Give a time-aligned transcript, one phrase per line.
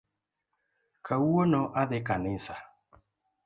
[1.05, 2.55] Kawuono adhi kanisa